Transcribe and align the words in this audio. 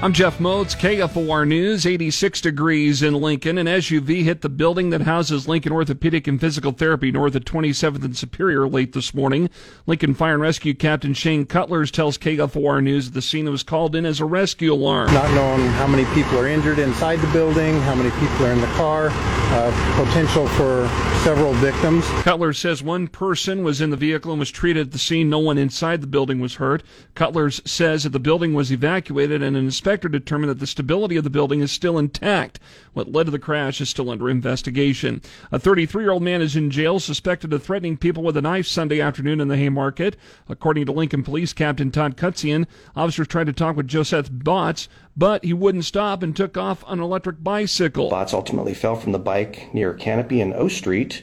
I'm 0.00 0.12
Jeff 0.12 0.38
Motz, 0.38 0.76
KFOR 0.76 1.44
News, 1.48 1.84
86 1.84 2.40
degrees 2.40 3.02
in 3.02 3.14
Lincoln. 3.14 3.58
An 3.58 3.66
SUV 3.66 4.22
hit 4.22 4.42
the 4.42 4.48
building 4.48 4.90
that 4.90 5.00
houses 5.00 5.48
Lincoln 5.48 5.72
Orthopedic 5.72 6.28
and 6.28 6.40
Physical 6.40 6.70
Therapy 6.70 7.10
north 7.10 7.34
of 7.34 7.44
27th 7.44 8.04
and 8.04 8.16
Superior 8.16 8.68
late 8.68 8.92
this 8.92 9.12
morning. 9.12 9.50
Lincoln 9.88 10.14
Fire 10.14 10.34
and 10.34 10.42
Rescue 10.42 10.72
Captain 10.72 11.14
Shane 11.14 11.46
Cutlers 11.46 11.90
tells 11.90 12.16
KFOR 12.16 12.80
News 12.80 13.06
that 13.06 13.14
the 13.14 13.20
scene 13.20 13.50
was 13.50 13.64
called 13.64 13.96
in 13.96 14.06
as 14.06 14.20
a 14.20 14.24
rescue 14.24 14.72
alarm. 14.72 15.12
Not 15.12 15.34
knowing 15.34 15.66
how 15.72 15.88
many 15.88 16.04
people 16.14 16.38
are 16.38 16.46
injured 16.46 16.78
inside 16.78 17.16
the 17.16 17.32
building, 17.32 17.80
how 17.80 17.96
many 17.96 18.10
people 18.20 18.46
are 18.46 18.52
in 18.52 18.60
the 18.60 18.68
car, 18.68 19.08
uh, 19.10 20.04
potential 20.04 20.46
for 20.46 20.88
several 21.24 21.52
victims. 21.54 22.04
Cutlers 22.22 22.58
says 22.58 22.82
one 22.82 23.08
person 23.08 23.64
was 23.64 23.80
in 23.80 23.90
the 23.90 23.96
vehicle 23.96 24.30
and 24.30 24.38
was 24.38 24.50
treated 24.50 24.86
at 24.86 24.92
the 24.92 24.98
scene. 24.98 25.28
No 25.28 25.40
one 25.40 25.58
inside 25.58 26.00
the 26.00 26.06
building 26.06 26.38
was 26.38 26.54
hurt. 26.54 26.84
Cutlers 27.16 27.60
says 27.64 28.04
that 28.04 28.10
the 28.10 28.20
building 28.20 28.54
was 28.54 28.70
evacuated 28.70 29.42
and 29.42 29.56
an 29.56 29.66
inspector 29.88 30.08
determined 30.10 30.50
that 30.50 30.58
the 30.58 30.66
stability 30.66 31.16
of 31.16 31.24
the 31.24 31.30
building 31.30 31.60
is 31.60 31.72
still 31.72 31.96
intact. 31.96 32.60
What 32.92 33.10
led 33.10 33.24
to 33.24 33.30
the 33.30 33.38
crash 33.38 33.80
is 33.80 33.88
still 33.88 34.10
under 34.10 34.28
investigation. 34.28 35.22
A 35.50 35.58
33 35.58 36.02
year 36.02 36.10
old 36.10 36.22
man 36.22 36.42
is 36.42 36.54
in 36.54 36.70
jail 36.70 37.00
suspected 37.00 37.54
of 37.54 37.62
threatening 37.62 37.96
people 37.96 38.22
with 38.22 38.36
a 38.36 38.42
knife 38.42 38.66
Sunday 38.66 39.00
afternoon 39.00 39.40
in 39.40 39.48
the 39.48 39.56
Haymarket. 39.56 40.18
According 40.46 40.84
to 40.84 40.92
Lincoln 40.92 41.22
Police 41.22 41.54
Captain 41.54 41.90
Todd 41.90 42.18
Kocian, 42.18 42.66
officers 42.94 43.28
tried 43.28 43.46
to 43.46 43.54
talk 43.54 43.76
with 43.76 43.88
Joseph 43.88 44.28
Botts, 44.30 44.88
but 45.16 45.42
he 45.42 45.54
wouldn't 45.54 45.86
stop 45.86 46.22
and 46.22 46.36
took 46.36 46.58
off 46.58 46.84
on 46.86 46.98
an 46.98 47.04
electric 47.04 47.42
bicycle. 47.42 48.10
Botts 48.10 48.34
ultimately 48.34 48.74
fell 48.74 48.96
from 48.96 49.12
the 49.12 49.18
bike 49.18 49.72
near 49.72 49.94
Canopy 49.94 50.42
and 50.42 50.52
O 50.52 50.68
Street 50.68 51.22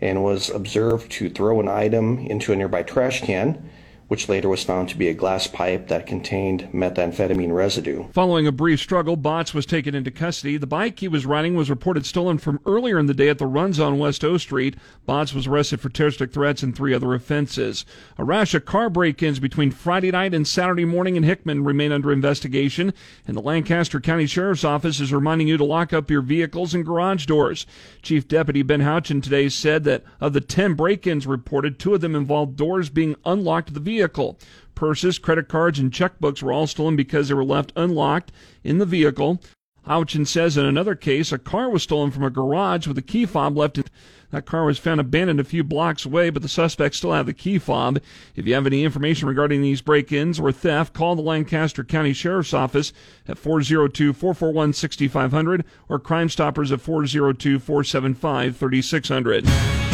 and 0.00 0.22
was 0.22 0.50
observed 0.50 1.10
to 1.10 1.28
throw 1.28 1.58
an 1.58 1.66
item 1.66 2.20
into 2.20 2.52
a 2.52 2.56
nearby 2.56 2.84
trash 2.84 3.22
can 3.22 3.68
which 4.08 4.28
later 4.28 4.48
was 4.48 4.62
found 4.62 4.88
to 4.88 4.96
be 4.96 5.08
a 5.08 5.14
glass 5.14 5.46
pipe 5.46 5.88
that 5.88 6.06
contained 6.06 6.68
methamphetamine 6.72 7.54
residue. 7.54 8.04
Following 8.12 8.46
a 8.46 8.52
brief 8.52 8.80
struggle, 8.80 9.16
Botts 9.16 9.54
was 9.54 9.66
taken 9.66 9.94
into 9.94 10.10
custody. 10.10 10.56
The 10.56 10.66
bike 10.66 11.00
he 11.00 11.08
was 11.08 11.26
riding 11.26 11.54
was 11.54 11.70
reported 11.70 12.04
stolen 12.04 12.38
from 12.38 12.60
earlier 12.66 12.98
in 12.98 13.06
the 13.06 13.14
day 13.14 13.28
at 13.28 13.38
the 13.38 13.46
runs 13.46 13.80
on 13.80 13.98
West 13.98 14.24
O 14.24 14.36
Street. 14.36 14.76
Botts 15.06 15.32
was 15.32 15.46
arrested 15.46 15.80
for 15.80 15.88
terroristic 15.88 16.32
threats 16.32 16.62
and 16.62 16.76
three 16.76 16.92
other 16.92 17.14
offenses. 17.14 17.86
A 18.18 18.24
rash 18.24 18.54
of 18.54 18.64
car 18.64 18.90
break-ins 18.90 19.38
between 19.38 19.70
Friday 19.70 20.10
night 20.10 20.34
and 20.34 20.46
Saturday 20.46 20.84
morning 20.84 21.16
in 21.16 21.22
Hickman 21.22 21.64
remain 21.64 21.92
under 21.92 22.12
investigation, 22.12 22.92
and 23.26 23.36
the 23.36 23.42
Lancaster 23.42 24.00
County 24.00 24.26
Sheriff's 24.26 24.64
Office 24.64 25.00
is 25.00 25.12
reminding 25.12 25.48
you 25.48 25.56
to 25.56 25.64
lock 25.64 25.92
up 25.92 26.10
your 26.10 26.22
vehicles 26.22 26.74
and 26.74 26.84
garage 26.84 27.26
doors. 27.26 27.66
Chief 28.02 28.28
Deputy 28.28 28.62
Ben 28.62 28.80
Houchin 28.80 29.22
today 29.22 29.48
said 29.48 29.84
that 29.84 30.04
of 30.20 30.34
the 30.34 30.40
10 30.40 30.74
break-ins 30.74 31.26
reported, 31.26 31.78
two 31.78 31.94
of 31.94 32.00
them 32.00 32.14
involved 32.14 32.56
doors 32.56 32.90
being 32.90 33.16
unlocked 33.24 33.68
to 33.68 33.74
the 33.74 33.80
vehicle 33.80 33.93
vehicle. 33.94 34.38
Purses, 34.74 35.20
credit 35.20 35.48
cards, 35.48 35.78
and 35.78 35.92
checkbooks 35.92 36.42
were 36.42 36.52
all 36.52 36.66
stolen 36.66 36.96
because 36.96 37.28
they 37.28 37.34
were 37.34 37.44
left 37.44 37.72
unlocked 37.76 38.32
in 38.64 38.78
the 38.78 38.86
vehicle. 38.86 39.40
Houchin 39.86 40.26
says 40.26 40.56
in 40.56 40.64
another 40.64 40.94
case, 40.94 41.30
a 41.30 41.38
car 41.38 41.70
was 41.70 41.82
stolen 41.82 42.10
from 42.10 42.24
a 42.24 42.30
garage 42.30 42.86
with 42.86 42.98
a 42.98 43.02
key 43.02 43.26
fob 43.26 43.56
left 43.56 43.78
in. 43.78 43.84
That 44.30 44.46
car 44.46 44.64
was 44.64 44.78
found 44.78 44.98
abandoned 44.98 45.38
a 45.38 45.44
few 45.44 45.62
blocks 45.62 46.04
away, 46.04 46.30
but 46.30 46.42
the 46.42 46.48
suspects 46.48 46.98
still 46.98 47.12
have 47.12 47.26
the 47.26 47.32
key 47.32 47.58
fob. 47.58 48.00
If 48.34 48.48
you 48.48 48.54
have 48.54 48.66
any 48.66 48.82
information 48.82 49.28
regarding 49.28 49.62
these 49.62 49.80
break 49.80 50.10
ins 50.10 50.40
or 50.40 50.50
theft, 50.50 50.92
call 50.92 51.14
the 51.14 51.22
Lancaster 51.22 51.84
County 51.84 52.12
Sheriff's 52.12 52.52
Office 52.52 52.92
at 53.28 53.38
402 53.38 54.12
441 54.12 54.72
6500 54.72 55.64
or 55.88 56.00
Crime 56.00 56.28
Stoppers 56.28 56.72
at 56.72 56.80
402 56.80 57.60
475 57.60 58.56
3600. 58.56 59.93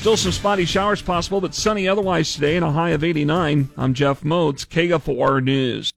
Still 0.00 0.16
some 0.16 0.32
spotty 0.32 0.64
showers 0.64 1.02
possible, 1.02 1.42
but 1.42 1.54
sunny 1.54 1.86
otherwise 1.86 2.32
today 2.32 2.56
and 2.56 2.64
a 2.64 2.72
high 2.72 2.88
of 2.88 3.04
89. 3.04 3.68
I'm 3.76 3.92
Jeff 3.92 4.22
Motz, 4.22 4.66
KFOR 4.66 5.44
News. 5.44 5.92